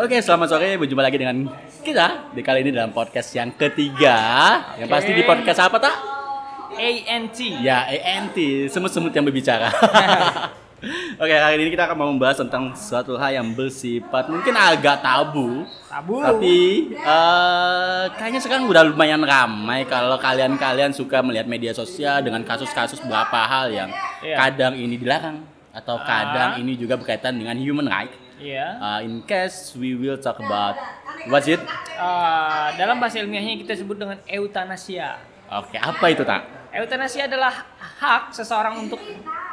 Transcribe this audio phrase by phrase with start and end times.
[0.00, 0.80] Oke, selamat sore.
[0.80, 1.44] Berjumpa lagi dengan
[1.84, 4.16] kita di kali ini dalam podcast yang ketiga.
[4.80, 4.94] Yang Oke.
[4.96, 5.94] pasti di podcast apa tak?
[6.72, 7.38] ANT.
[7.60, 8.36] Ya, ANT,
[8.72, 9.68] semut-semut yang berbicara.
[11.20, 15.68] Oke, kali ini kita akan mau membahas tentang suatu hal yang bersifat mungkin agak tabu.
[15.84, 16.24] Tabu.
[16.24, 16.56] Tapi
[16.96, 23.44] eh, kayaknya sekarang udah lumayan ramai kalau kalian-kalian suka melihat media sosial dengan kasus-kasus beberapa
[23.44, 23.90] hal yang
[24.24, 24.48] Iya.
[24.48, 25.44] kadang ini dilarang
[25.76, 26.04] atau Ah.
[26.08, 28.29] kadang ini juga berkaitan dengan human right.
[28.40, 28.66] Iya.
[28.80, 30.80] Uh, in case we will talk about
[31.28, 31.60] what's it?
[32.00, 35.20] Eh, dalam bahasa ilmiahnya kita sebut dengan eutanasia.
[35.52, 36.48] Oke, apa itu tak?
[36.72, 38.96] Eutanasia adalah hak seseorang untuk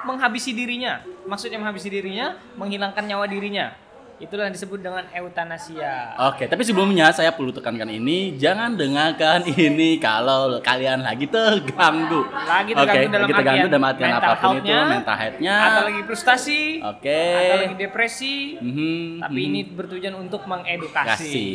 [0.08, 1.04] menghabisi dirinya.
[1.28, 3.76] Maksudnya menghabisi dirinya, menghilangkan nyawa dirinya.
[4.18, 6.18] Itulah yang disebut dengan eutanasia.
[6.34, 12.26] Oke, tapi sebelumnya saya perlu tekankan ini, jangan dengarkan ini kalau kalian lagi terganggu.
[12.26, 15.56] Lagi terganggu Oke, dalam lagi terganggu artian dalam artian apa pun itu, mental health-nya.
[15.62, 17.22] Atau lagi frustasi, Oke.
[17.22, 18.36] atau lagi depresi.
[18.58, 19.50] Mhm, Tapi mhm.
[19.54, 21.46] ini bertujuan untuk mengedukasi.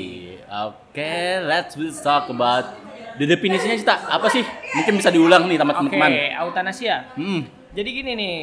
[0.70, 2.78] Oke, let's will talk about
[3.18, 4.46] the definisinya sih tak apa sih?
[4.78, 6.10] Mungkin bisa diulang nih sama Oke, teman-teman.
[6.46, 7.10] eutanasia.
[7.18, 7.42] Hmm.
[7.74, 8.38] Jadi gini nih,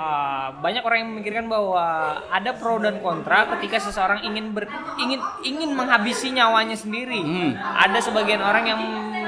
[0.00, 1.84] uh, banyak orang yang memikirkan bahwa
[2.32, 4.64] ada pro dan kontra ketika seseorang ingin ber,
[4.96, 7.20] ingin ingin menghabisi nyawanya sendiri.
[7.20, 7.52] Hmm.
[7.56, 8.80] Ada sebagian orang yang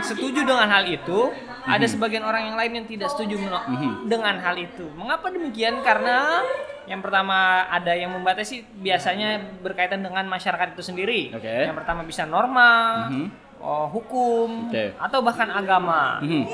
[0.02, 1.30] setuju dengan hal itu,
[1.62, 4.10] ada sebagian orang yang lain yang tidak setuju Mhm.
[4.10, 4.88] dengan hal itu.
[4.98, 5.78] Mengapa demikian?
[5.86, 6.42] Karena
[6.90, 11.30] yang pertama ada yang membatasi biasanya berkaitan dengan masyarakat itu sendiri.
[11.30, 11.70] Oke.
[11.70, 13.26] Yang pertama bisa norma, Mhm.
[13.62, 14.92] Oh, hukum, Oke.
[14.98, 16.44] atau bahkan agama Mhm.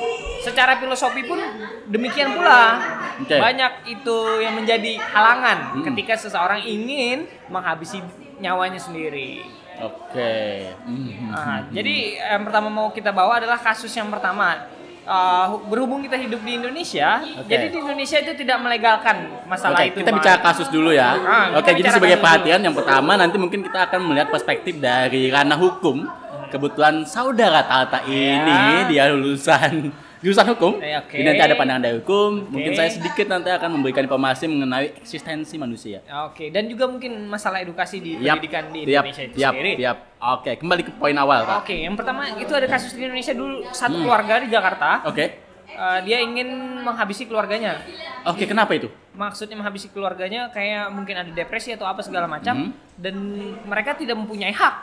[0.45, 1.41] secara filosofi pun
[1.89, 2.79] demikian pula
[3.19, 3.35] Oke.
[3.35, 5.85] banyak itu yang menjadi halangan Mm-mm.
[5.89, 8.05] ketika seseorang ingin menghabisi
[8.39, 9.43] nyawanya sendiri.
[9.79, 10.69] Oke.
[10.85, 11.31] Mhm.
[11.31, 11.97] Nah, jadi
[12.35, 14.69] yang pertama mau kita bawa adalah kasus yang pertama.
[15.09, 17.49] Uh, berhubung kita hidup di Indonesia, Oke.
[17.49, 20.05] jadi di Indonesia itu tidak melegalkan masalah Oke, itu.
[20.05, 21.17] kita bicara kasus dulu ya.
[21.17, 25.33] Ah, Oke, kita jadi sebagai perhatian yang pertama nanti mungkin kita akan melihat perspektif dari
[25.33, 26.05] ranah hukum.
[26.49, 28.57] Kebetulan saudara Tata ini
[28.89, 30.83] dia lulusan jurusan hukum.
[30.83, 31.15] Eh, oke.
[31.15, 32.51] Jadi nanti ada pandangan dari hukum.
[32.51, 32.77] Mungkin Oke.
[32.77, 36.03] saya sedikit nanti akan memberikan informasi mengenai eksistensi manusia.
[36.27, 39.73] Oke, dan juga mungkin masalah edukasi di Yap, pendidikan di yap, Indonesia itu yap, sendiri.
[39.79, 39.97] yap.
[40.19, 41.63] Oke, kembali ke poin awal, Pak.
[41.63, 44.03] Oke, yang pertama itu ada kasus di Indonesia dulu satu Hmm.
[44.03, 45.07] keluarga di Jakarta.
[45.07, 45.25] Oke.
[45.69, 46.49] Uh, dia ingin
[46.83, 47.79] menghabisi keluarganya.
[48.27, 48.91] Oke, kenapa itu?
[49.15, 52.71] Maksudnya menghabisi keluarganya kayak mungkin ada depresi atau apa segala macam Mhm.
[52.99, 53.15] dan
[53.63, 54.75] mereka tidak mempunyai hak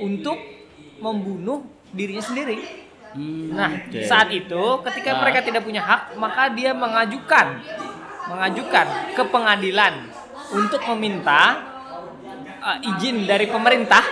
[0.00, 0.38] untuk
[1.00, 2.60] membunuh dirinya sendiri.
[3.10, 4.06] Hmm, Nah, oke.
[4.06, 5.18] saat itu ketika Ah.
[5.18, 7.58] mereka tidak punya hak, maka dia mengajukan
[8.30, 10.06] mengajukan ke pengadilan
[10.52, 11.58] untuk meminta
[12.60, 14.04] uh, izin dari pemerintah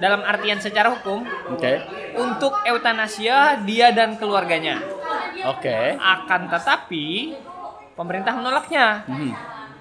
[0.00, 1.78] dalam artian secara hukum Oke.
[2.18, 4.82] untuk eutanasia dia dan keluarganya.
[5.46, 5.94] Oke.
[5.94, 7.38] Akan tetapi
[7.94, 9.30] pemerintah menolaknya Mhm.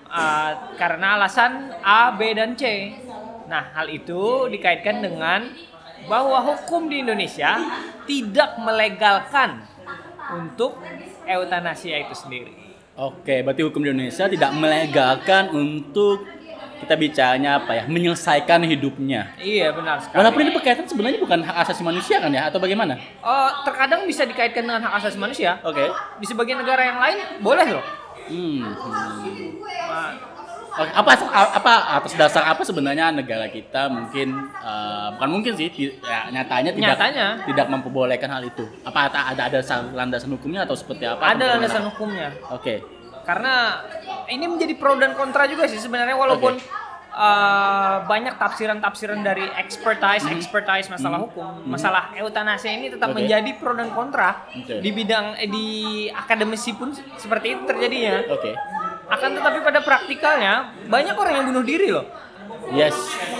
[0.06, 2.94] uh, karena alasan A, B, dan C.
[3.50, 5.50] Nah, hal itu dikaitkan dengan
[6.09, 7.57] bahwa hukum di Indonesia
[8.06, 9.62] tidak melegalkan
[10.31, 10.79] untuk
[11.28, 12.53] eutanasia itu sendiri.
[12.97, 16.28] Oke, berarti hukum di Indonesia tidak melegalkan untuk
[16.81, 19.38] kita bicaranya apa ya, menyelesaikan hidupnya.
[19.38, 20.17] Iya, benar sekali.
[20.17, 22.97] Walaupun ini berkaitan sebenarnya bukan hak asasi manusia kan ya, atau bagaimana?
[23.22, 25.61] Oh, terkadang bisa dikaitkan dengan hak asasi manusia.
[25.61, 25.85] Oke.
[26.17, 27.85] Di sebagian negara yang lain boleh loh.
[28.25, 28.66] Hmm.
[28.66, 30.31] Nah, Oke,
[30.72, 31.12] apa
[31.52, 36.72] apa atas dasar apa sebenarnya negara kita mungkin eh, bukan mungkin sih, ti- ya, nyatanya
[36.72, 37.28] tidak Nyatanya.
[37.44, 38.64] tidak memperbolehkan hal itu.
[38.88, 39.59] Apa ada ada,
[39.92, 41.36] landasan hukumnya atau seperti apa?
[41.36, 42.32] ada landasan hukumnya.
[42.50, 42.80] Oke.
[43.22, 43.86] karena
[44.34, 46.58] ini menjadi pro dan kontra juga sih sebenarnya walaupun
[47.14, 53.22] uh, banyak tafsiran-tafsiran dari expertise expertise masalah hukum masalah eutanasia ini tetap Oke.
[53.22, 54.82] menjadi pro dan kontra Oke.
[54.82, 55.68] di bidang eh, di
[56.09, 58.52] akademisi pun seperti itu terjadinya Oke.
[59.11, 60.53] Akan tetapi pada praktikalnya
[60.85, 62.07] banyak orang yang bunuh diri loh
[62.72, 62.95] Yes.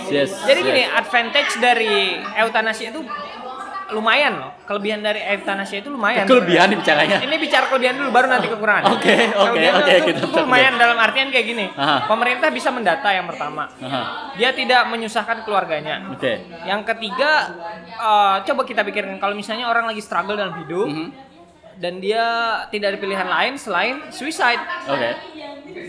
[0.06, 0.30] Yes.
[0.42, 0.66] jadi yes.
[0.66, 1.94] gini advantage dari
[2.34, 3.00] eutanasia itu
[3.90, 6.80] lumayan loh kelebihan dari eutanasia itu lumayan Kelebihan sebenarnya.
[6.80, 7.18] bicaranya.
[7.22, 8.88] Ini bicara kelebihan dulu baru nanti kekurangan.
[8.90, 11.66] Oke, oke, oke, itu kita- lumayan dalam artian kayak gini.
[11.70, 12.08] Aha.
[12.08, 13.68] Pemerintah bisa mendata yang pertama.
[13.76, 14.02] Aha.
[14.32, 16.08] Dia tidak menyusahkan keluarganya.
[16.08, 16.40] Oke.
[16.62, 17.52] Yang ketiga,
[17.84, 21.06] eh, coba kita pikirkan kalau misalnya orang lagi struggle dalam hidup Mhm.
[21.82, 22.22] Dan dia
[22.70, 24.62] tidak ada pilihan lain selain suicide.
[24.86, 25.10] Oke.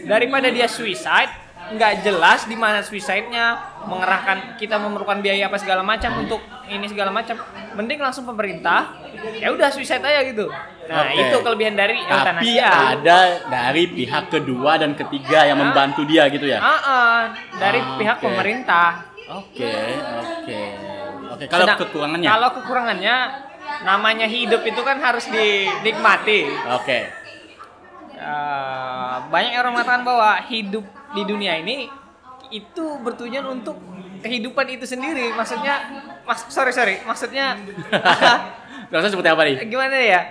[0.03, 1.29] Daripada dia suicide,
[1.69, 7.13] nggak jelas di mana suicide-nya, mengerahkan kita memerlukan biaya apa segala macam untuk ini segala
[7.13, 7.37] macam.
[7.77, 8.97] Mending langsung pemerintah,
[9.37, 10.49] ya udah suicide aja gitu.
[10.83, 11.15] Nah, Oke.
[11.15, 12.69] itu kelebihan dari Tapi eutanasia.
[12.91, 15.63] ada dari pihak kedua dan ketiga yang Hah?
[15.63, 16.59] membantu dia gitu ya.
[16.59, 17.19] Ah, ah,
[17.55, 18.25] dari Ah, pihak oke.
[18.25, 18.89] pemerintah.
[19.31, 19.71] Oke,
[20.19, 20.61] oke.
[21.33, 22.27] Oke, kalau Sedang- kekurangannya.
[22.27, 23.15] Kalau kekurangannya
[23.81, 26.53] namanya hidup itu kan harus dinikmati.
[26.77, 26.99] Oke.
[28.13, 31.89] Eh, banyak orang mengatakan bahwa hidup di dunia ini
[32.53, 33.75] itu bertujuan untuk
[34.23, 35.33] kehidupan itu sendiri.
[35.35, 37.59] Maksudnya, mas, sorry sorry, maksudnya
[38.93, 39.55] Rasanya seperti apa nih?
[39.67, 40.21] gimana ya?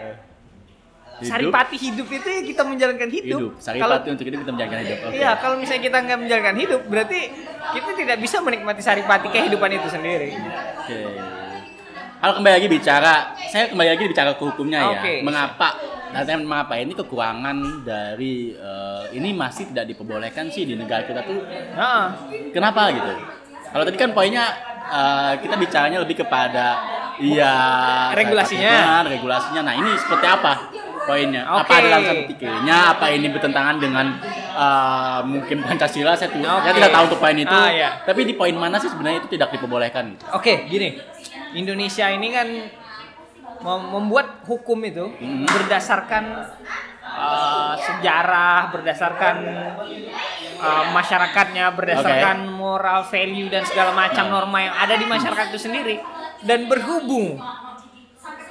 [1.23, 1.31] Hidup?
[1.55, 3.39] Saripati hidup itu ya kita menjalankan hidup.
[3.39, 3.53] Hidup.
[3.55, 4.99] Kalau Saripati untuk hidup kita menjalankan hidup.
[5.03, 5.15] Oke.
[5.19, 7.21] Iya, kalau misalnya kita nggak menjalankan hidup, berarti
[7.75, 10.31] kita tidak bisa menikmati saripati kehidupan itu sendiri.
[10.83, 10.99] Oke.
[12.23, 13.15] Kalau kembali lagi bicara,
[13.51, 15.01] saya kembali lagi bicara ke hukumnya ya.
[15.03, 15.15] Oke.
[15.27, 15.69] Mengapa?
[16.15, 21.27] Dan saya mengapa ini kekurangan dari eh, ini masih tidak diperbolehkan sih di negara kita
[21.27, 21.43] tuh?
[21.75, 22.15] Nah,
[22.55, 23.11] Kenapa gitu?
[23.75, 24.55] Kalau tadi kan poinnya
[24.87, 26.79] eh, kita bicaranya lebih kepada
[27.19, 27.55] iya
[28.15, 29.03] Regulasinya.
[29.03, 29.61] regulasinya.
[29.67, 30.53] Nah ini seperti apa
[31.03, 31.43] poinnya?
[31.43, 31.75] Apa Oke.
[31.75, 32.79] ada alasan pikirnya?
[32.95, 34.07] Apa ini bertentangan dengan
[34.55, 36.15] eh, mungkin Pancasila?
[36.15, 37.51] Saya, tu- saya tidak tahu untuk poin itu.
[37.51, 37.99] Ah, iya.
[38.07, 40.15] Tapi di poin mana sih sebenarnya itu tidak diperbolehkan?
[40.31, 41.11] Oke, gini.
[41.53, 42.49] Indonesia ini kan
[43.61, 45.45] mem- membuat hukum itu Hmm.
[45.45, 46.25] berdasarkan
[47.03, 49.37] uh, sejarah, berdasarkan
[50.59, 55.97] uh, masyarakatnya, berdasarkan moral value dan segala macam norma yang ada di masyarakat itu sendiri.
[56.43, 57.39] Dan berhubung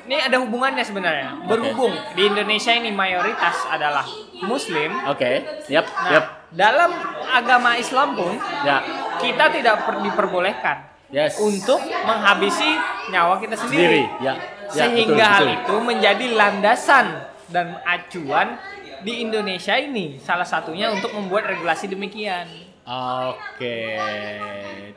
[0.01, 1.45] ini ada hubungannya sebenarnya.
[1.45, 4.03] Berhubung di Indonesia ini mayoritas adalah
[4.41, 4.89] muslim.
[5.07, 6.91] Oke, yap, Nah, yap, dalam
[7.29, 8.33] agama Islam pun
[8.63, 8.81] ya,
[9.19, 11.37] kita tidak per- diperbolehkan yes.
[11.37, 12.67] untuk menghabisi
[13.07, 14.23] nyawa kita sendiri, sendiri.
[14.23, 14.33] ya,
[14.71, 15.57] ya, Sehingga betul, hal betul.
[15.59, 17.05] itu menjadi landasan
[17.47, 18.55] dan acuan
[19.01, 22.47] di Indonesia ini salah satunya untuk membuat regulasi demikian.
[22.81, 23.97] Oke,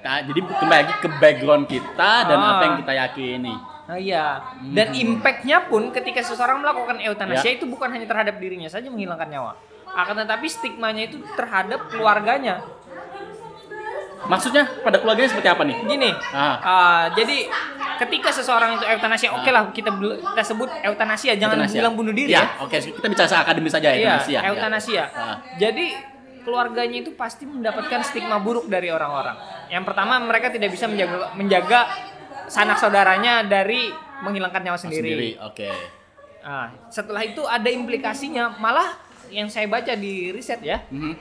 [0.00, 2.50] Nah, jadi kembali lagi ke background kita dan Ah.
[2.56, 3.54] apa yang kita yakini.
[3.84, 4.40] Nah iya,
[4.72, 7.56] dan impactnya pun ketika seseorang melakukan euthanasia Ya.
[7.56, 9.52] itu bukan hanya terhadap dirinya saja menghilangkan nyawa,
[9.86, 12.64] akan tetapi stigmanya itu terhadap keluarganya.
[14.24, 15.76] Maksudnya pada keluarganya seperti apa nih?
[15.84, 16.56] Gini, Ah.
[16.58, 17.44] ah, jadi
[17.98, 21.78] ketika seseorang itu euthanasia, oke lah kita kita sebut euthanasia, jangan Euthanasia.
[21.78, 22.40] bilang bunuh diri ya.
[22.40, 22.64] ya.
[22.64, 24.92] Oke, kita bicara akademis saja ya, Iya, euthanasia.
[24.92, 25.04] ya.
[25.12, 25.36] Ah.
[25.56, 25.92] Jadi
[26.40, 29.36] keluarganya itu pasti mendapatkan stigma buruk dari orang-orang.
[29.68, 31.80] Yang pertama mereka tidak bisa menjaga menjaga
[32.46, 33.88] sanak saudaranya dari
[34.20, 35.08] menghilangkan nyawa sendiri.
[35.08, 35.68] Sendiri, oke.
[36.40, 38.92] Nah, setelah itu ada implikasinya, malah
[39.28, 41.12] yang saya baca di riset ya, Mhm.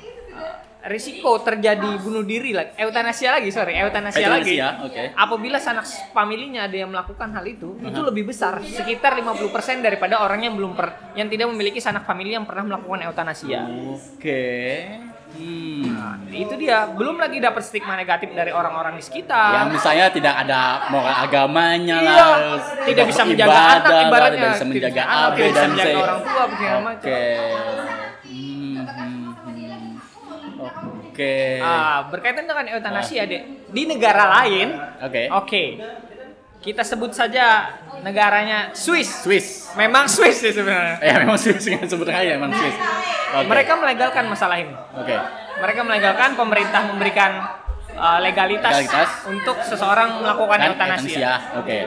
[0.84, 4.60] Risiko terjadi bunuh diri lagi, euthanasia lagi, sorry, euthanasia lagi.
[4.60, 5.04] Euthanasia, oke.
[5.16, 10.44] Apabila sanak familinya ada yang melakukan hal itu, itu lebih besar, sekitar 50% daripada orang
[10.44, 13.64] yang belum per, yang tidak memiliki sanak famili yang pernah melakukan euthanasia.
[13.96, 14.44] Oke.
[15.34, 15.90] Hmm.
[15.90, 19.66] Nah, itu dia, belum lagi dapat stigma negatif dari orang-orang di sekitar.
[19.66, 20.62] Yang misalnya tidak ada
[20.94, 22.38] moral agamanya Iya, lah,
[22.86, 26.22] tidak bisa menjaga beribadah anak ibaratnya, tidak bisa menjaga tidak bisa A, B menjaga orang
[26.22, 26.44] tua,
[26.86, 27.10] macam.
[31.14, 31.62] Oke.
[31.62, 31.62] Oke.
[31.62, 33.70] Ah, berkaitan dengan euthanasia, Dek.
[33.70, 35.30] Di negara lain, Oke.
[35.30, 35.64] oke.
[36.64, 39.22] Kita sebut saja negaranya Swiss.
[39.22, 39.70] Swiss.
[39.78, 40.98] Memang Swiss sih sebenarnya.
[41.04, 42.76] Ya memang Swiss kan sebetulnya ya memang Swiss.
[43.36, 43.46] Oke.
[43.52, 44.74] Mereka melegalkan masalah ini.
[44.96, 45.14] Oke.
[45.60, 47.32] Mereka melegalkan pemerintah memberikan
[48.00, 49.10] uh, legalitas, Legalitas.
[49.28, 51.34] untuk seseorang melakukan Kan euthanasia.
[51.60, 51.80] Oke.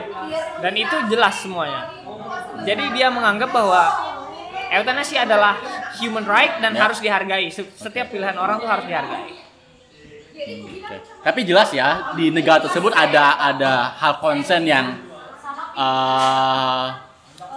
[0.61, 1.89] Dan itu jelas semuanya.
[2.63, 3.81] Jadi dia menganggap bahwa
[4.71, 5.57] euthanasia adalah
[5.97, 6.79] human right dan Ya.
[6.81, 7.47] harus dihargai.
[7.47, 9.25] Se- Setiap pilihan orang tuh harus dihargai.
[10.37, 10.95] Oke.
[11.21, 14.95] Tapi jelas ya di negara tersebut ada ada hal konsen yang
[15.73, 16.85] eh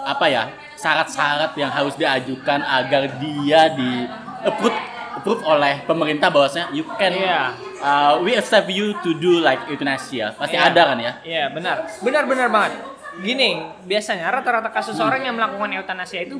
[0.03, 0.43] apa ya
[0.75, 4.09] syarat-syarat yang harus diajukan agar dia di
[4.41, 4.73] approve
[5.13, 7.53] approve oleh pemerintah bahwasanya you can Iya.
[7.77, 10.67] uh, we accept you to do like euthanasia pasti Iya.
[10.67, 12.73] ada kan ya Iya benar, benar benar banget.
[13.13, 16.39] Gini, biasanya rata-rata kasus orang yang melakukan euthanasia itu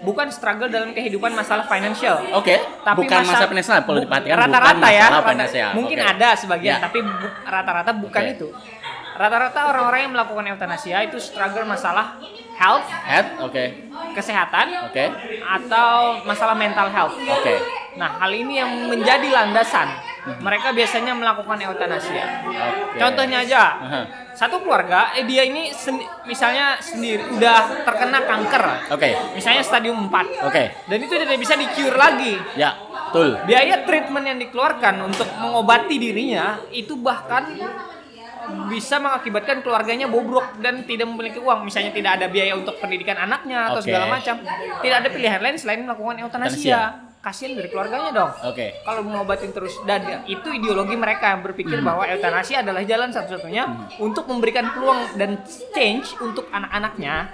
[0.00, 2.18] bukan struggle dalam kehidupan masalah financial.
[2.34, 6.10] oke Tapi bukan masa- masalah finansial perlu diperhatikan rata-rata ya, masalah rata- mungkin Oke.
[6.10, 6.82] ada sebagian, Ya.
[6.82, 8.34] tapi bu- rata-rata bukan Oke.
[8.34, 8.48] itu.
[9.14, 12.18] Rata-rata orang-orang yang melakukan euthanasia itu struggle masalah
[12.54, 13.64] health, head oke
[14.12, 15.04] kesehatan, oke
[15.40, 17.14] atau masalah mental health.
[17.14, 17.54] oke
[17.96, 19.88] Nah, hal ini yang menjadi landasan
[20.44, 22.44] mereka biasanya melakukan euthanasia.
[22.44, 23.00] Oke.
[23.00, 24.00] Contohnya aja, Aha.
[24.36, 30.44] satu keluarga, eh dia ini sen- misalnya sendiri udah terkena kanker, oke misalnya stadium 4,
[30.44, 32.36] oke dan itu tidak bisa di cure lagi.
[32.54, 32.76] ya
[33.08, 37.48] betul Biaya treatment yang dikeluarkan untuk mengobati dirinya itu bahkan
[38.68, 41.68] bisa mengakibatkan keluarganya bobrok dan tidak memiliki uang.
[41.68, 43.88] Misalnya tidak ada biaya untuk pendidikan anaknya atau Oke.
[43.92, 44.40] segala macam.
[44.80, 47.07] Tidak ada pilihan lain selain melakukan euthanasia.
[47.28, 48.32] Kasihan dari keluarganya dong.
[48.40, 53.92] oke Kalau mengobatin terus dan itu ideologi mereka yang berpikir bahwa euthanasia adalah jalan satu-satunya
[54.00, 55.44] untuk memberikan peluang dan
[55.76, 57.28] change untuk anak-anaknya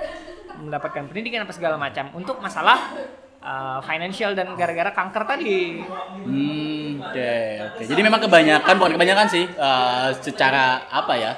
[0.59, 2.91] mendapatkan pendidikan apa segala macam untuk masalah
[3.39, 5.79] uh, financial dan gara-gara kanker tadi.
[6.27, 7.35] Hmm, oke,
[7.71, 7.83] oke.
[7.87, 11.33] Jadi memang kebanyakan, bukan kebanyakan sih, eh, secara apa ya?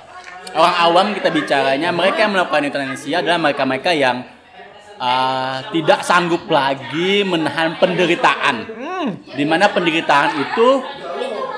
[0.54, 4.22] Orang awam kita bicaranya, mereka yang melakukan euthanasia adalah mereka-mereka yang
[4.96, 8.56] eh, tidak sanggup lagi menahan penderitaan.
[8.66, 10.82] Hmm, Di mana penderitaan itu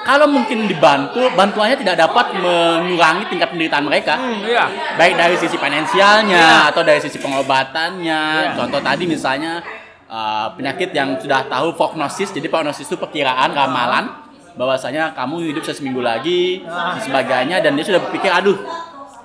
[0.03, 4.17] kalau mungkin dibantu, bantuannya tidak dapat mengurangi tingkat penderitaan mereka.
[4.17, 4.65] Hmm, iya.
[4.97, 6.71] Baik dari sisi finansialnya Iya.
[6.73, 8.23] atau dari sisi pengobatannya.
[8.49, 8.57] Iya.
[8.57, 9.61] Contoh tadi misalnya
[10.09, 12.33] uh, penyakit yang sudah tahu prognosis.
[12.33, 14.09] Jadi prognosis itu perkiraan ramalan
[14.57, 16.97] bahwasanya kamu hidup seminggu lagi Ah.
[16.97, 18.59] dan sebagainya dan dia sudah berpikir aduh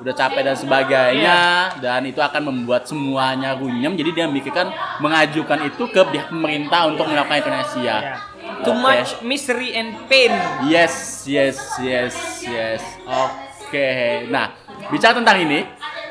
[0.01, 1.37] udah capek dan sebagainya
[1.77, 7.05] dan itu akan membuat semuanya runyam jadi dia memikirkan mengajukan itu ke pihak pemerintah untuk
[7.05, 7.97] melakukan euthanasia.
[8.01, 8.15] Iya.
[8.63, 8.79] Too Oke.
[8.79, 10.31] much misery and pain.
[10.67, 12.81] Yes, yes, yes, yes.
[13.07, 14.27] Oke.
[14.27, 14.51] Nah,
[14.91, 15.63] bicara tentang ini,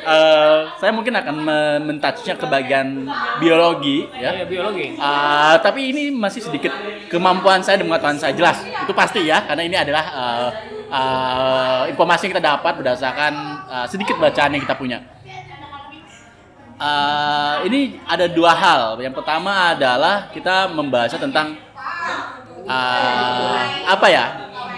[0.02, 3.08] eh, saya mungkin akan me- mentouchnya ke bagian
[3.38, 4.42] biologi, ya.
[4.42, 4.96] Iya, biologi.
[4.96, 6.72] Ah, tapi ini masih sedikit
[7.08, 8.58] kemampuan saya dan pengetahuan saya jelas.
[8.64, 10.48] Itu pasti ya, karena ini adalah eh,
[10.92, 13.32] eh, informasi yang kita dapat berdasarkan
[13.72, 14.98] eh, sedikit bacaan yang kita punya.
[16.82, 19.00] Eh, ini ada dua hal.
[19.00, 21.56] Yang pertama adalah kita membahas tentang
[22.68, 24.26] eh, apa ya?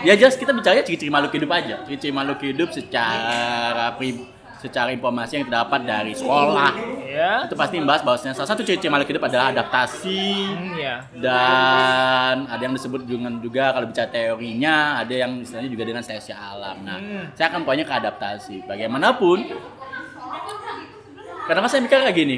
[0.04, 1.80] Ya jelas kita bicaranya ciri-ciri makhluk hidup aja.
[1.88, 4.28] Ciri-ciri makhluk hidup secara pri-
[4.60, 6.72] secara informasi yang kita dapat dari sekolah.
[7.14, 7.46] Ya.
[7.46, 10.96] Itu pasti membahas bahwasanya salah satu ciri-ciri makhluk hidup adalah adaptasi Hmm, ya.
[11.14, 16.34] dan ada yang disebut dengan juga kalau bicara teorinya ada yang istilahnya juga dengan seleksi
[16.34, 16.82] alam.
[16.82, 17.30] Nah, Hmm.
[17.38, 18.66] saya akan poinnya ke adaptasi.
[18.66, 19.46] Bagaimanapun,
[21.46, 22.36] kenapa saya mikir kayak gini?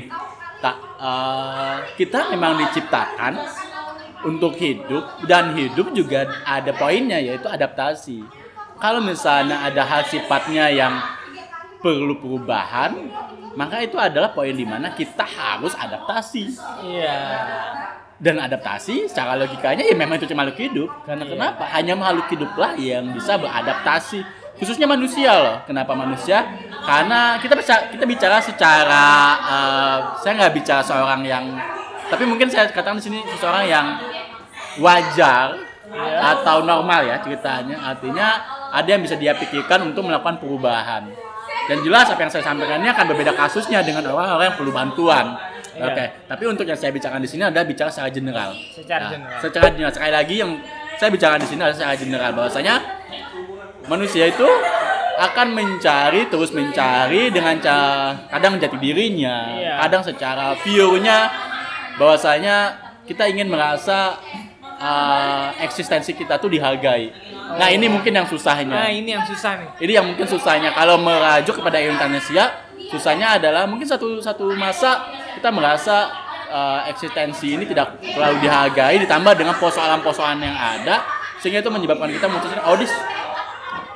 [0.59, 3.33] Tak, eh, kita memang diciptakan
[4.25, 8.25] untuk hidup dan hidup juga ada poinnya yaitu adaptasi.
[8.77, 11.01] Kalau misalnya ada hal sifatnya yang
[11.81, 12.93] perlu perubahan,
[13.57, 16.45] maka itu adalah poin di mana kita harus adaptasi.
[16.85, 17.19] Iya.
[18.17, 20.89] dan adaptasi secara logikanya ya memang itu cuma makhluk hidup.
[21.05, 21.33] Karena Iya.
[21.37, 21.65] kenapa?
[21.69, 24.25] Hanya makhluk hiduplah yang bisa beradaptasi.
[24.57, 25.57] Khususnya manusia loh.
[25.69, 26.49] Kenapa manusia?
[26.81, 29.05] Karena kita bisa kita bicara secara
[29.37, 31.45] eh, saya nggak bicara seorang yang
[32.09, 33.87] tapi mungkin saya katakan di sini seseorang yang
[34.81, 36.41] wajar Iya.
[36.41, 37.77] atau normal ya ceritanya.
[37.85, 38.27] Artinya
[38.73, 41.05] ada yang bisa dia pikirkan untuk melakukan perubahan
[41.67, 45.27] dan jelas apa yang saya sampaikan ini akan berbeda kasusnya dengan orang-orang yang perlu bantuan
[45.77, 45.93] Iya.
[45.93, 48.57] Oke, tapi untuk yang saya bicarakan di sini adalah bicara secara general.
[48.73, 49.39] Secara Nah, general.
[49.45, 49.93] Secara general.
[49.93, 50.51] Sekali lagi yang
[50.97, 52.75] saya bicarakan di sini adalah secara general bahwasanya
[53.85, 54.49] manusia itu
[55.17, 59.75] akan mencari terus mencari dengan cara kadang jati dirinya, Iya.
[59.85, 61.29] kadang secara view-nya
[61.97, 62.57] bahwasanya
[63.05, 64.17] kita ingin merasa
[64.81, 67.13] uh, eksistensi kita tuh dihargai.
[67.57, 68.73] Nah, ini mungkin yang susahnya.
[68.73, 69.69] Nah, ini yang susah nih.
[69.83, 75.49] Ini yang mungkin susahnya kalau merajuk kepada euthanasia, susahnya adalah mungkin satu satu masa kita
[75.53, 76.11] merasa
[76.51, 81.03] uh, eksistensi ini tidak terlalu dihargai ditambah dengan persoalan-persoalan yang ada
[81.43, 82.77] sehingga itu menyebabkan kita memutuskan oh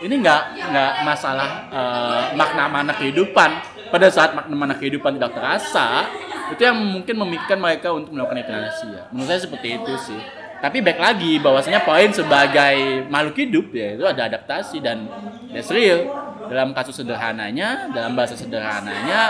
[0.01, 3.51] ini nggak nggak masalah uh, makna mana kehidupan
[3.93, 6.09] pada saat makna mana kehidupan tidak terasa
[6.51, 10.21] itu yang mungkin memikirkan mereka untuk melakukan euthanasia menurut saya seperti itu sih
[10.61, 12.77] tapi baik lagi bahwasanya poin sebagai
[13.09, 15.09] makhluk hidup ya itu ada adaptasi dan
[15.49, 16.05] that's real
[16.47, 19.21] dalam kasus sederhananya dalam bahasa sederhananya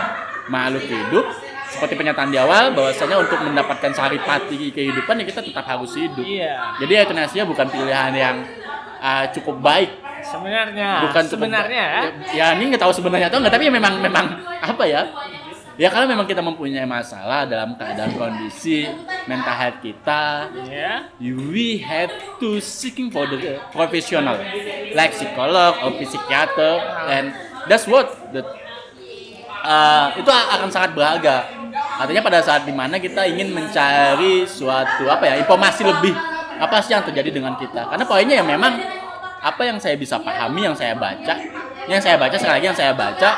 [0.47, 1.27] makhluk hidup
[1.71, 6.75] seperti pernyataan di awal bahwasanya untuk mendapatkan saripati kehidupan ya kita tetap harus hidup Iya.
[6.83, 8.37] jadi euthanasia bukan pilihan yang
[8.99, 11.07] uh, cukup baik Sebenarnya.
[11.07, 12.01] bukan cukup sebenarnya ya.
[12.03, 12.15] baik.
[12.35, 14.27] ya, ya ini nggak tahu sebenarnya atau enggak tapi memang memang
[14.61, 15.03] apa ya
[15.81, 18.85] ya kalau memang kita mempunyai masalah dalam keadaan kondisi
[19.25, 20.53] mental health kita.
[20.69, 21.09] Ya.
[21.17, 24.37] we have to seeking for the professional
[24.93, 26.85] like psikolog or psikiater.
[27.09, 27.33] And
[27.65, 28.45] that's what the
[29.65, 31.49] uh, itu akan sangat berharga.
[31.97, 36.13] Artinya pada saat di mana kita ingin mencari suatu apa ya informasi lebih
[36.61, 37.89] apa sih yang terjadi dengan kita.
[37.89, 38.77] Karena poinnya ya memang
[39.41, 41.35] apa yang saya bisa pahami yang saya baca
[41.89, 43.31] yang saya baca sekali lagi yang saya baca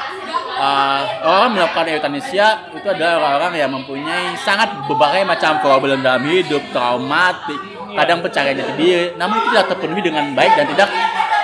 [0.63, 6.63] uh, orang melakukan euthanasia itu adalah orang-orang yang mempunyai sangat berbagai macam problem dalam hidup
[6.71, 7.59] traumatik
[7.93, 10.89] kadang pencarian jati diri namun itu tidak terpenuhi dengan baik dan tidak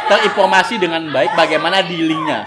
[0.09, 2.47] terinformasi dengan baik bagaimana dealingnya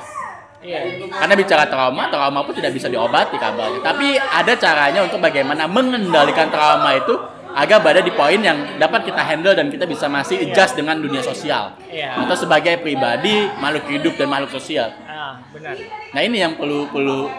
[0.61, 1.09] Iya.
[1.09, 3.81] karena bicara trauma, trauma pun tidak bisa diobati kabarnya.
[3.81, 7.17] Tapi ada caranya untuk bagaimana mengendalikan trauma itu
[7.57, 11.25] agar berada di poin yang dapat kita handle dan kita bisa masih adjust dengan dunia
[11.25, 11.75] sosial.
[11.89, 12.13] Iya.
[12.23, 14.93] Atau sebagai pribadi, makhluk hidup dan makhluk sosial.
[15.31, 15.75] Ah, benar.
[16.11, 17.31] Nah ini yang perlu perlu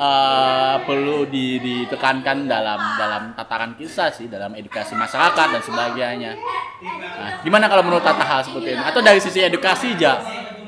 [0.00, 6.32] uh, perlu di- ditekankan dalam dalam tataran kisah sih, dalam edukasi masyarakat dan sebagainya.
[6.96, 8.82] Nah, gimana kalau menurut tata hal seperti ini?
[8.84, 10.20] Atau dari sisi edukasi aja?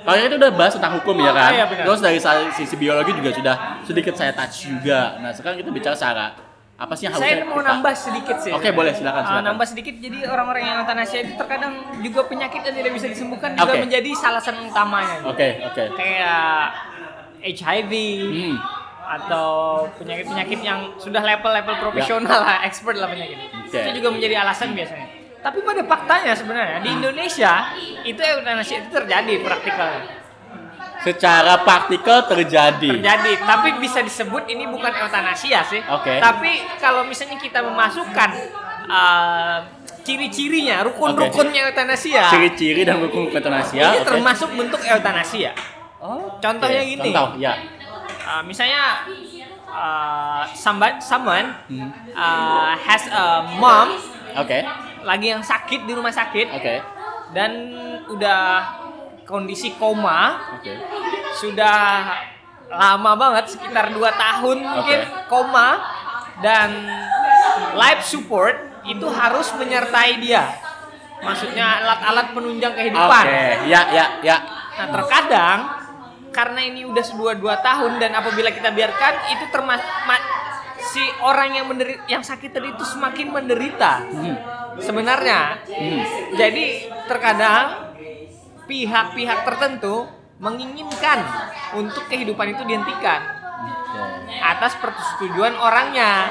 [0.04, 1.52] Kalau itu udah bahas tentang hukum ya kan?
[1.52, 1.84] Iya, benar.
[1.84, 2.18] Terus dari
[2.56, 5.20] sisi biologi juga sudah sedikit saya touch juga.
[5.20, 6.26] Nah sekarang kita bicara secara
[6.78, 8.52] apa sih yang Saya harusnya mau kita- nambah sedikit sih.
[8.54, 9.44] Oke, boleh, silakan, Ah, silakan.
[9.50, 13.66] nambah sedikit jadi orang-orang yang euthanasia itu terkadang juga penyakit yang tidak bisa disembuhkan juga
[13.68, 13.82] Oke.
[13.82, 15.26] menjadi salah satu utamanya.
[15.26, 15.84] Oke oke.
[15.92, 16.70] Kayak
[17.40, 17.92] HIV
[18.22, 18.56] Hmm.
[19.10, 19.50] atau
[19.96, 23.38] penyakit-penyakit yang sudah level-level profesional lah, expert lah penyakit.
[23.58, 23.74] Oke.
[23.74, 25.06] Itu juga menjadi alasan biasanya.
[25.38, 30.17] Tapi pada faktanya sebenarnya di Indonesia itu euthanasia itu terjadi praktikalnya.
[30.98, 32.90] Secara praktikal terjadi.
[32.92, 35.78] Terjadi, tapi bisa disebut ini bukan euthanasia sih.
[35.84, 36.18] Oke.
[36.18, 38.30] Tapi kalau misalnya kita memasukkan
[38.84, 39.58] uh,
[40.02, 43.94] ciri-cirinya, rukun-rukunnya euthanasia, Ciri-ciri dan hukum euthanasia.
[43.94, 44.08] ini oke.
[44.08, 45.52] termasuk bentuk euthanasia.
[45.98, 46.40] Oke.
[46.40, 47.08] Contohnya gini.
[47.08, 47.54] Contoh, ya.
[48.20, 49.06] Uh, misalnya
[49.66, 51.88] uh, somebody, someone Hmm.
[52.12, 53.24] uh, has a
[53.54, 53.94] mom
[54.34, 54.60] Oke.
[55.00, 56.74] lagi yang sakit di rumah sakit Oke.
[57.30, 57.50] dan
[58.06, 58.40] udah
[59.28, 60.72] kondisi koma Oke.
[61.36, 62.08] sudah
[62.68, 65.84] lama banget sekitar 2 tahun mungkin koma
[66.40, 66.72] dan
[67.76, 68.56] life support
[68.88, 70.48] itu harus menyertai dia
[71.20, 73.68] maksudnya alat-alat penunjang kehidupan Oke.
[73.68, 74.36] Ya, ya, ya.
[74.80, 75.58] nah terkadang
[76.32, 80.28] karena ini udah dua dua tahun dan apabila kita biarkan itu termas ma-
[80.78, 84.36] si orang yang menderita yang sakit tadi itu semakin menderita Hmm.
[84.78, 86.00] sebenarnya Hmm.
[86.38, 86.64] jadi
[87.10, 87.87] terkadang
[88.68, 90.04] pihak-pihak tertentu
[90.38, 91.18] menginginkan
[91.74, 93.20] untuk kehidupan itu dihentikan
[93.58, 94.36] Oke.
[94.38, 96.30] atas persetujuan orangnya.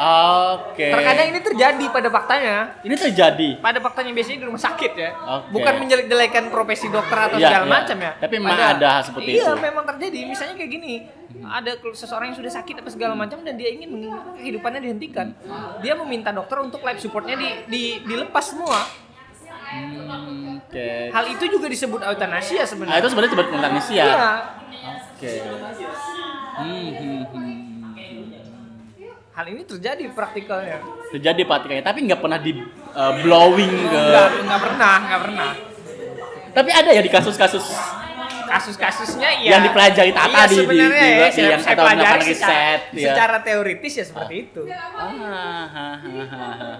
[0.00, 0.88] Oke.
[0.88, 2.72] Terkadang ini terjadi pada faktanya.
[2.80, 3.60] ini terjadi.
[3.60, 5.10] Pada faktanya biasanya di rumah sakit ya.
[5.12, 5.60] Oke.
[5.60, 7.72] Bukan menjelek-jelekan profesi dokter atau Iya, segala iya.
[7.76, 8.12] macam ya.
[8.16, 9.60] Tapi memang ada hal seperti iya, itu.
[9.60, 10.18] memang terjadi.
[10.24, 10.94] Misalnya kayak gini.
[11.40, 14.08] Ada kelu- seseorang yang sudah sakit apa segala macam dan dia ingin
[14.40, 15.36] kehidupannya dihentikan.
[15.84, 18.80] Dia meminta dokter untuk life supportnya di, di dilepas semua.
[19.70, 20.90] Hmm, Oke.
[21.08, 22.98] Hal itu juga disebut euthanasia Nah, sebenarnya.
[22.98, 24.02] itu sebenarnya disebut euthanasia.
[24.02, 24.30] Iya.
[25.14, 25.34] Oke.
[26.52, 27.58] Hmm, hmm, hmm.
[29.30, 30.78] Hal ini terjadi praktikalnya.
[31.10, 32.52] Terjadi praktikanya, tapi nggak pernah di
[32.92, 33.96] uh, blowing ke.
[33.96, 35.50] Enggak, enggak pernah, enggak pernah.
[36.50, 37.62] Tapi ada ya di kasus-kasus
[38.42, 41.70] Kasus-kasusnya ya Yang dipelajari Tata iya, di- di- sebenarnya di- ya, di- saya, yang saya
[41.70, 43.06] atau pelajari melakukan secara, riset, ya.
[43.06, 44.62] secara teoritis ya seperti itu.
[44.66, 45.38] Ah, ha,
[45.70, 46.70] ha, ha, ha.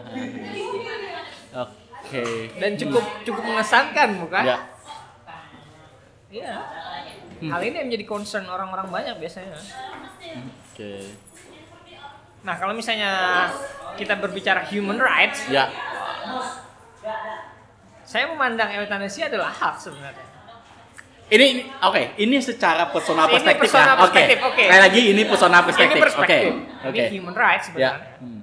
[1.62, 1.79] Oke.
[2.56, 4.44] Dan cukup cukup mengesankan bukan?
[4.44, 4.58] Ya.
[6.30, 6.54] Iya.
[7.40, 9.56] Hal ini yang menjadi concern orang-orang banyak biasanya.
[10.70, 10.92] Oke.
[12.40, 13.12] Nah, kalau misalnya
[13.96, 15.68] kita berbicara human rights, Ya.
[18.04, 20.26] saya memandang euthanasia adalah hak sebenarnya.
[21.30, 24.02] Ini, ini oke, ini secara personal Ini perspektif personal ya.
[24.02, 24.22] Oke.
[24.50, 24.64] oke.
[24.66, 25.94] Sekali lagi ini personal perspektif.
[25.94, 26.50] Ini perspektif.
[26.50, 26.88] Oke.
[26.90, 27.02] Oke.
[27.06, 27.70] Ini human rights Ya.
[27.70, 28.10] sebenarnya.
[28.18, 28.40] Hmm.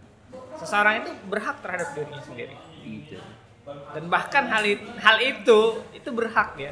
[0.55, 2.55] Seseorang itu berhak terhadap dirinya sendiri.
[2.55, 3.17] Oke.
[3.67, 5.59] Dan bahkan hal itu, hal itu
[5.91, 6.71] itu berhak dia.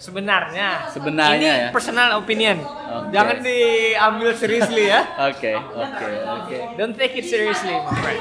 [0.00, 0.88] Sebenarnya.
[0.88, 1.70] Sebenarnya ini ya.
[1.76, 2.64] personal opinion.
[2.64, 3.12] Oke.
[3.12, 5.04] Jangan diambil seriously ya.
[5.28, 6.06] Oke, oke,
[6.40, 6.56] oke.
[6.80, 8.20] Don't take it seriously, my friend.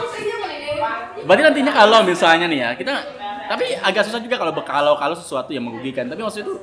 [1.24, 2.92] Berarti nantinya kalau misalnya nih ya, kita
[3.48, 6.12] tapi agak susah juga kalau kalau kalau sesuatu yang merugikan.
[6.12, 6.56] Tapi maksudnya itu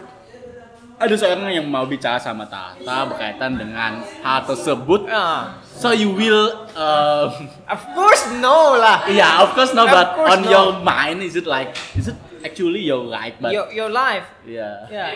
[0.96, 5.08] ada seorang yang mau bicara sama Tata berkaitan dengan hal tersebut.
[5.08, 9.04] Ah, So you will um, of course no lah.
[9.12, 10.50] yeah, of course no, Of but course on no.
[10.50, 14.24] your mind is it like is it actually your right but Your your life.
[14.48, 14.88] yeah.
[14.88, 15.12] Yeah.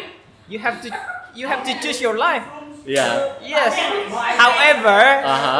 [0.47, 0.89] You have to
[1.33, 2.45] you have to choose your life.
[2.85, 3.39] Yeah.
[3.41, 3.73] Yes.
[4.37, 5.59] However, Aha.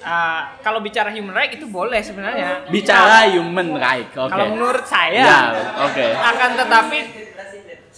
[0.00, 2.70] ah, kalau bicara human right itu boleh sebenarnya.
[2.70, 4.08] Bicara human right.
[4.14, 4.30] Oke.
[4.30, 5.40] Kalau menurut saya Ya,
[5.84, 6.06] oke.
[6.06, 6.98] akan tetapi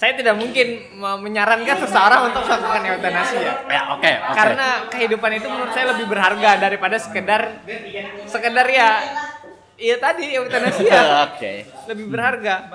[0.03, 3.55] saya tidak mungkin me- menyarankan seseorang untuk melakukan euthanasia ya.
[3.71, 4.35] Ya, oke, oke.
[4.35, 7.63] Karena kehidupan itu menurut saya lebih berharga daripada sekedar
[8.27, 8.89] sekedar ya
[9.83, 11.67] Iya tadi euthanasia Oke.
[11.91, 12.71] lebih berharga.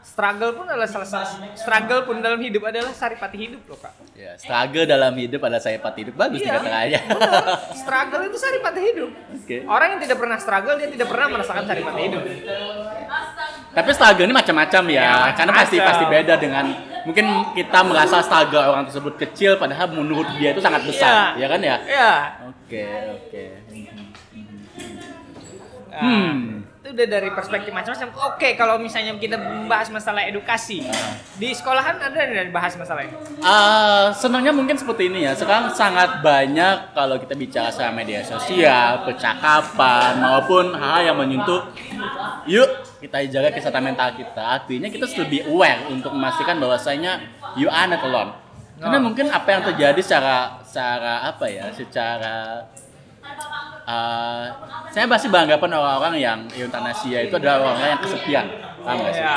[0.00, 3.92] Struggle pun adalah salah satu struggle pun dalam hidup adalah saripati hidup loh kak.
[4.16, 6.56] Ya, struggle dalam hidup adalah saya hidup bagus Iya.
[6.56, 7.00] katanya.
[7.04, 7.44] Benar.
[7.76, 9.10] Struggle itu saripati hidup.
[9.12, 9.56] Oke.
[9.62, 12.22] Orang yang tidak pernah struggle dia tidak pernah merasakan saripati hidup.
[13.68, 16.64] Tapi struggle ini macam-macam ya, Ya, karena pasti pasti beda dengan
[17.04, 21.44] mungkin kita merasa struggle orang tersebut kecil, padahal menurut dia itu sangat besar, Iya.
[21.44, 21.76] ya kan ya?
[21.84, 22.12] Iya.
[22.48, 22.82] Oke,
[23.14, 23.44] oke.
[25.98, 26.62] Nah, Hmm.
[26.78, 28.08] Itu udah dari perspektif macam-macam.
[28.30, 30.86] Oke, kalau misalnya kita membahas masalah edukasi,
[31.34, 33.18] di sekolahan ada nggak dibahas masalah ini?
[33.42, 35.34] Ah, senangnya mungkin seperti ini ya.
[35.34, 41.66] Sekarang sangat banyak kalau kita bicara soal media sosial, percakapan maupun hal yang menyentuh
[42.46, 42.70] yuk
[43.02, 44.62] kita jaga kesehatan mental kita.
[44.62, 47.20] Artinya kita harus lebih aware untuk memastikan bahwasanya
[47.58, 48.32] you are not alone.
[48.78, 49.10] Karena Oh.
[49.10, 51.66] mungkin apa yang terjadi secara secara apa ya?
[51.74, 52.62] Secara
[53.88, 54.44] ah,
[54.92, 58.46] saya masih beranggapan orang-orang yang euthanasia itu adalah orang-orang yang kesepian.
[58.84, 59.24] Paham nggak sih?
[59.24, 59.36] Ya.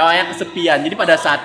[0.00, 0.78] orang yang kesepian.
[0.80, 1.40] Jadi pada saat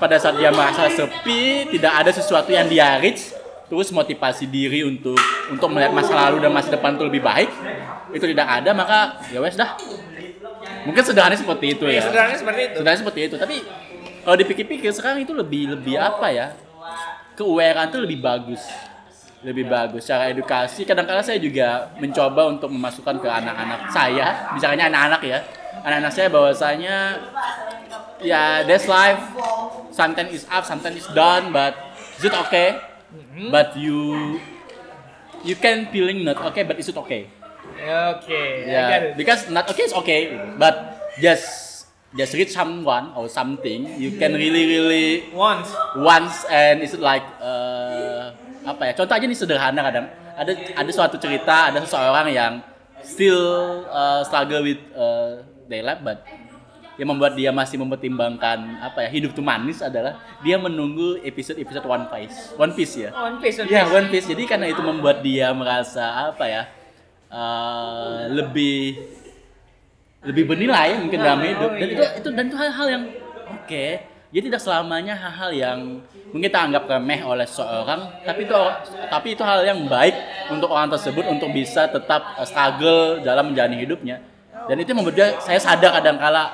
[0.00, 3.30] pada saat dia merasa sepi, tidak ada sesuatu yang dia reach,
[3.70, 5.14] terus motivasi diri untuk
[5.46, 7.46] untuk melihat masa lalu dan masa depan itu lebih baik,
[8.10, 9.78] itu tidak ada, maka ya wes dah.
[10.82, 12.02] Mungkin sederhananya seperti itu Ya, ya.
[12.02, 12.74] sederhananya seperti itu.
[12.82, 13.56] Sederhananya seperti itu, tapi
[14.26, 16.46] kalau dipikir-pikir sekarang itu lebih lebih apa ya?
[17.38, 18.62] Keawarean itu lebih bagus.
[19.42, 20.06] Lebih bagus.
[20.06, 24.50] Secara edukasi kadang-kadang saya juga mencoba untuk memasukkan ke anak-anak saya.
[24.54, 25.38] Misalnya anak-anak ya.
[25.82, 26.96] Anak-anak saya bahwasanya
[28.22, 29.18] ya that's life
[29.90, 31.74] sometimes is up sometimes is down but
[32.18, 32.78] is it okay?
[33.50, 34.38] But you
[35.42, 37.26] you can feeling not okay but is it okay?
[38.62, 39.18] Get yeah it.
[39.18, 41.72] because not okay is okay but just
[42.14, 45.72] just reach someone or something you can really really Once.
[45.96, 47.61] once and it's like uh,
[48.62, 48.92] apa ya?
[48.94, 50.06] Contoh aja nih sederhana kadang.
[50.32, 52.52] Ada ada suatu cerita ada seseorang yang
[53.04, 53.42] still
[53.86, 56.22] uh, struggle with uh, their life but
[56.96, 61.84] yang membuat dia masih mempertimbangkan apa ya hidup tuh manis adalah dia menunggu episode episode
[61.84, 62.52] One Piece.
[62.54, 63.10] One Piece ya?
[63.12, 63.92] One Piece, One ya Piece.
[63.96, 64.26] One Piece.
[64.28, 66.62] Jadi karena itu membuat dia merasa apa ya
[67.32, 69.02] uh, lebih
[70.22, 71.70] lebih bernilai mungkin dalam Oh, hidup.
[71.74, 71.94] Dan iya.
[71.98, 73.04] itu itu dan itu hal-hal yang
[73.50, 73.84] oke
[74.32, 75.78] jadi tidak selamanya hal-hal yang
[76.32, 78.56] mungkin kita anggap remeh oleh seorang tapi itu
[79.12, 80.16] tapi itu hal yang baik
[80.48, 84.24] untuk orang tersebut untuk bisa tetap uh, struggle dalam menjalani hidupnya.
[84.72, 86.48] Dan itu membuat dia saya sadar kadang kala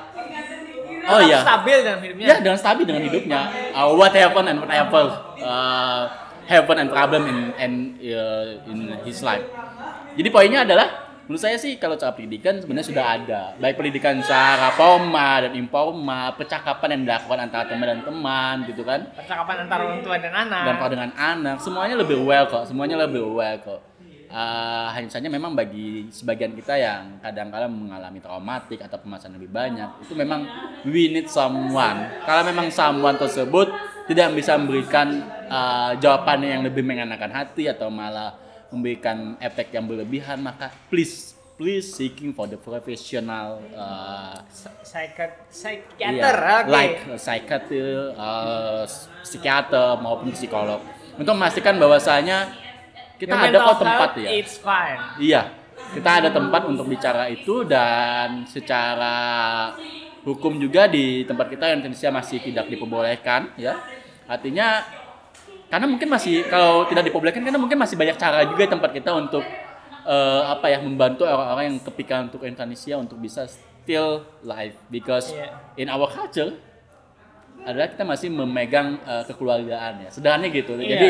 [1.07, 1.39] oh iya.
[1.39, 2.25] Stabil dalam hidupnya.
[2.27, 3.41] ya dengan stabil dengan hidupnya.
[3.71, 6.03] Uh, what happen and whatever uh,
[6.51, 7.71] happen and problem in in,
[8.11, 9.47] uh, in his life.
[10.19, 13.41] Jadi poinnya adalah menurut saya sih kalau soal pendidikan sebenarnya sudah ada.
[13.61, 19.05] Baik pendidikan secara formal dan informal percakapan yang dilakukan antara teman dan teman gitu kan.
[19.13, 20.63] Percakapan antara orang tua dan anak.
[20.65, 23.81] dan kalau dengan anak semuanya lebih well kok semuanya lebih well kok.
[24.29, 29.89] Uh, hanya saja memang bagi sebagian kita yang kadang-kadang mengalami traumatik atau permasalahan lebih banyak
[30.01, 30.49] itu memang
[30.89, 32.09] we need someone.
[32.25, 33.69] Kalau memang someone tersebut
[34.09, 40.39] tidak bisa memberikan uh, jawaban yang lebih mengenakan hati atau malah memberikan efek yang berlebihan
[40.39, 44.39] maka please please seeking for the professional uh,
[44.79, 46.71] Psychiat- Iya, Psychiater, oke.
[46.71, 48.83] like psychiater, uh,
[49.21, 50.79] psikiater maupun psikolog
[51.19, 52.55] untuk memastikan bahwasanya
[53.19, 54.29] kita Your ada kok tempat ya.
[54.31, 55.01] It's fine.
[55.19, 55.41] Iya,
[55.91, 59.15] kita ada tempat untuk bicara itu dan secara
[60.23, 63.75] hukum juga di tempat kita yang Indonesia masih tidak diperbolehkan ya.
[64.23, 64.87] Artinya
[65.69, 69.45] karena mungkin masih kalau tidak diperbolehkan karena mungkin masih banyak cara juga tempat kita untuk
[70.03, 75.53] eh, apa ya membantu orang-orang yang kepikiran untuk Indonesia untuk bisa still live because Iya.
[75.77, 76.57] in our culture
[77.63, 80.09] adalah kita masih memegang eh, kekeluargaan ya.
[80.09, 80.73] Sederhananya gitu.
[80.79, 80.89] Iya.
[80.89, 81.09] Jadi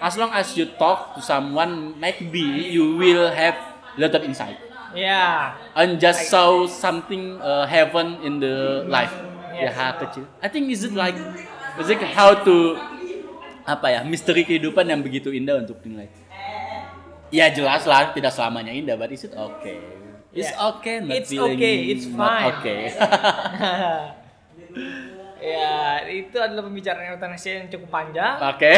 [0.00, 3.56] as long as you talk to someone maybe you will have
[4.00, 4.56] of insight
[4.96, 5.54] Ya.
[5.76, 9.12] and just saw something uh, heaven in the life
[9.54, 9.76] ya Yes.
[9.76, 11.14] hal kecil I think is it like
[11.76, 12.80] is it how to
[13.70, 16.10] apa ya misteri kehidupan yang begitu indah untuk dinilai
[17.30, 19.78] ya jelas lah tidak selamanya indah but is it okay
[20.30, 20.68] it's Yeah.
[20.68, 22.50] okay not It's feeling okay, it's fine.
[22.52, 22.80] okay
[25.40, 25.74] ya,
[26.06, 28.36] itu adalah pembicaraan euthanasia yang cukup panjang.
[28.38, 28.72] oke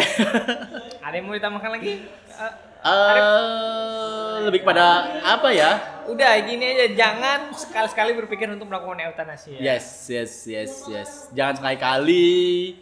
[1.04, 1.94] Ada yang mau ditambahkan lagi?
[2.30, 9.54] Eh, Eh, lebih kepada apa ya udah gini aja, jangan sekali-sekali berpikir untuk melakukan euthanasia.
[9.54, 11.10] Yes, yes, yes, yes.
[11.30, 12.74] Jangan sekali-kali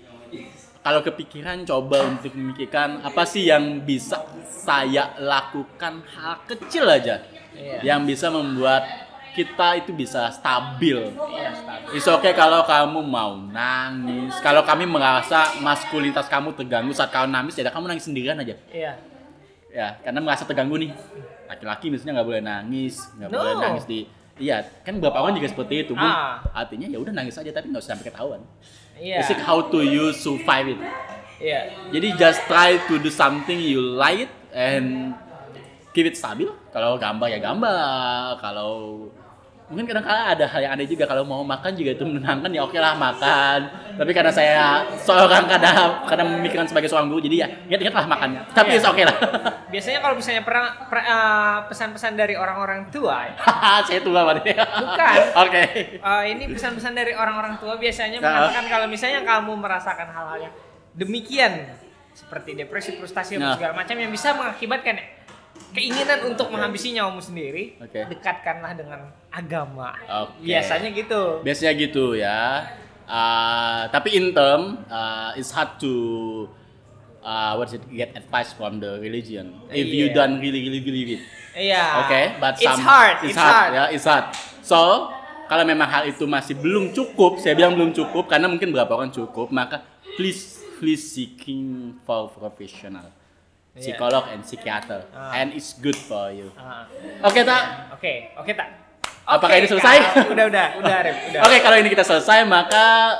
[0.80, 7.78] kalau kepikiran coba untuk memikirkan apa sih yang bisa saya lakukan hal kecil aja Iya.
[7.84, 8.86] yang bisa membuat
[9.30, 10.96] kita itu bisa stabil.
[11.12, 11.90] Iya, stabil.
[11.92, 14.34] It's okay kalau kamu mau nangis.
[14.40, 18.56] Kalau kami merasa maskulinitas kamu terganggu saat kamu nangis, ya kamu nangis sendirian aja.
[18.72, 18.92] Iya.
[19.70, 20.90] Ya, karena merasa terganggu nih.
[21.46, 23.38] Laki-laki misalnya nggak boleh nangis, nggak No.
[23.38, 24.00] boleh nangis di
[24.40, 26.00] Iya, kan beberapa orang juga seperti itu, Bu.
[26.00, 26.40] Ah.
[26.56, 28.40] Artinya ya udah nangis aja tapi nggak usah sampai ketahuan.
[29.00, 29.24] Iya.
[29.24, 30.80] It's like how to you survive it.
[31.40, 31.72] Iya.
[31.88, 35.16] Jadi just try to do something you like it and
[35.96, 36.52] keep it stabil.
[36.70, 39.08] Kalau gambar ya gambar, kalau
[39.70, 42.74] mungkin kadang-kadang ada hal yang aneh juga kalau mau makan juga itu menenangkan ya oke
[42.74, 43.58] lah makan.
[43.94, 48.28] Tapi karena saya seorang kadang kadang memikirkan sebagai seorang guru jadi ya ingat-ingat lah makan.
[48.50, 48.76] Tapi Iya.
[48.76, 49.16] it's oke lah.
[49.70, 53.30] Biasanya kalau misalnya pernah per- eh, pesan-pesan dari orang-orang tua,
[53.86, 54.50] saya tua berarti.
[54.58, 55.14] Bukan.
[55.38, 55.62] Oke.
[56.02, 58.26] eh, ini pesan-pesan dari orang-orang tua biasanya Nah.
[58.26, 60.54] mengatakan kalau misalnya kamu merasakan hal-hal yang
[60.92, 61.70] demikian
[62.10, 63.54] seperti depresi, frustasi, Nah.
[63.54, 64.98] segala macam yang bisa mengakibatkan
[65.70, 68.06] keinginan untuk menghabisi nyawamu sendiri, Oke.
[68.10, 69.94] dekatkanlah dengan agama.
[70.26, 70.46] Oke.
[70.46, 71.22] Biasanya gitu.
[71.42, 72.66] Biasanya gitu ya.
[73.10, 75.92] Uh, tapi in term, uh, it's hard to
[77.22, 80.14] uh, what is it get advice from the religion if you Iya.
[80.14, 81.22] don't really really believe it.
[81.58, 82.06] Iya.
[82.06, 83.18] Oke, but it's some hard.
[83.26, 83.70] it's, It's, hard, hard.
[83.74, 84.26] ya, it's hard.
[84.62, 85.10] So
[85.50, 89.10] kalau memang hal itu masih belum cukup, saya bilang belum cukup karena mungkin beberapa orang
[89.10, 89.82] cukup, maka
[90.14, 93.10] please please seeking for professional
[93.72, 93.94] Iya.
[93.94, 95.30] psikolog and psikiater Ah.
[95.32, 96.50] and it's good for you.
[96.54, 96.84] Ah.
[97.22, 97.62] Oke tak?
[97.92, 98.68] Oke, oke tak.
[99.22, 99.96] Apakah ini selesai?
[100.00, 100.26] Kak.
[100.28, 101.40] Udah, udah, udah, Rip, udah.
[101.40, 103.14] Oke, kalau ini kita selesai maka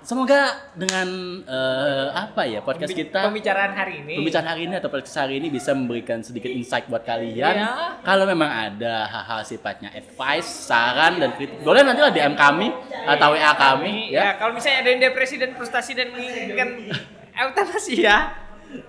[0.00, 0.40] semoga
[0.72, 1.08] dengan
[1.42, 4.14] eh, apa ya podcast kita Pembicaraan hari ini.
[4.16, 7.54] pembicaraan hari ini atau podcast hari ini bisa memberikan sedikit insight buat kalian.
[7.54, 7.72] Iya.
[8.02, 12.68] Kalau memang ada hal-hal sifatnya advice, saran dan kritik, boleh nanti lah DM kami
[13.06, 14.20] atau WA kami ya.
[14.20, 14.30] ya.
[14.36, 16.68] kalau misalnya ada yang depresi dan frustasi dan menginginkan
[17.34, 18.47] eutanasi ya,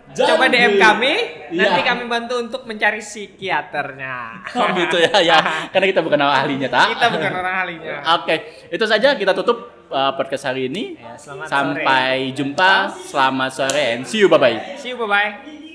[0.10, 1.14] Jangan coba DM kami,
[1.56, 1.88] nanti Iya.
[1.88, 4.44] kami bantu untuk mencari psikiaternya.
[4.58, 5.38] Oh gitu ya, ya.
[5.72, 6.98] Karena kita bukan ahlinya, tak?
[6.98, 7.96] Kita bukan orang ahlinya.
[8.20, 8.36] Oke,
[8.68, 11.00] itu saja kita tutup uh, podcast hari ini.
[11.00, 14.58] Ya, selamat Sampai jumpa, selamat sore, and see you, bye bye.
[14.76, 15.69] See you, bye bye.